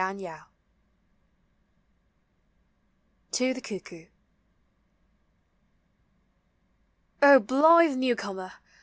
[0.01, 0.39] JOHN LOGAN.
[3.31, 4.07] TO THE CUCKOO.
[7.21, 8.53] O blithe new comer